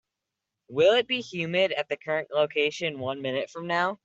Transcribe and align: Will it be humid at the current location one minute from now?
Will 0.67 0.95
it 0.95 1.07
be 1.07 1.21
humid 1.21 1.71
at 1.73 1.87
the 1.87 1.95
current 1.95 2.29
location 2.31 2.97
one 2.97 3.21
minute 3.21 3.51
from 3.51 3.67
now? 3.67 3.99